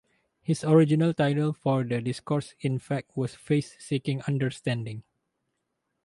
[0.41, 5.03] His original title for the discourse, in fact, was "Faith Seeking Understanding".